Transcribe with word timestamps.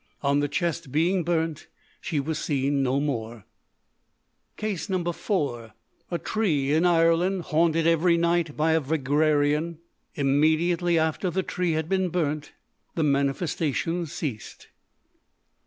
(On 0.23 0.39
the 0.39 0.47
chest 0.47 0.91
being 0.91 1.23
burnt 1.23 1.67
she 2.01 2.19
was 2.19 2.39
seen 2.39 2.81
no 2.81 2.99
more.) 2.99 3.45
Case 4.57 4.89
No. 4.89 5.03
4. 5.11 5.75
A 6.09 6.17
tree 6.17 6.71
in 6.71 6.87
Ireland, 6.87 7.43
haunted 7.43 7.85
every 7.85 8.17
night 8.17 8.57
by 8.57 8.71
a 8.71 8.79
Vagrarian. 8.81 9.77
(Immediately 10.15 10.97
after 10.97 11.29
the 11.29 11.43
tree 11.43 11.73
had 11.73 11.87
been 11.87 12.09
burnt 12.09 12.53
the 12.95 13.03
manifestations 13.03 14.11
ceased.) 14.11 14.69